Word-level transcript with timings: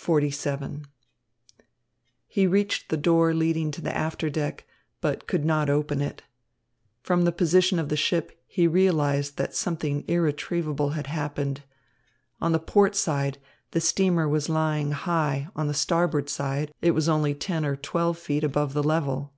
XLVII 0.00 0.84
He 2.28 2.46
reached 2.46 2.88
the 2.88 2.96
door 2.96 3.34
leading 3.34 3.72
to 3.72 3.80
the 3.80 3.92
after 3.92 4.30
deck, 4.30 4.64
but 5.00 5.26
could 5.26 5.44
not 5.44 5.68
open 5.68 6.00
it. 6.00 6.22
From 7.02 7.22
the 7.24 7.32
position 7.32 7.80
of 7.80 7.88
the 7.88 7.96
ship, 7.96 8.40
he 8.46 8.68
realized 8.68 9.38
that 9.38 9.56
something 9.56 10.04
irretrievable 10.06 10.90
had 10.90 11.08
happened. 11.08 11.64
On 12.40 12.52
the 12.52 12.60
port 12.60 12.94
side, 12.94 13.38
the 13.72 13.80
steamer 13.80 14.28
was 14.28 14.48
lying 14.48 14.92
high, 14.92 15.48
on 15.56 15.66
the 15.66 15.74
starboard 15.74 16.28
side, 16.28 16.72
it 16.80 16.92
was 16.92 17.08
only 17.08 17.34
ten 17.34 17.64
or 17.64 17.74
twelve 17.74 18.18
feet 18.18 18.44
above 18.44 18.72
the 18.72 18.84
level. 18.84 19.32